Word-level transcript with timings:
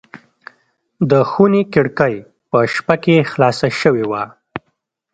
د 1.09 1.11
خونې 1.29 1.63
کړکۍ 1.73 2.15
په 2.49 2.57
شپه 2.73 2.95
کې 3.03 3.27
خلاصه 3.31 3.67
شوې 3.81 4.03
وه. 4.11 4.23